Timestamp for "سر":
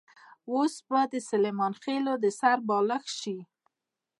2.39-2.57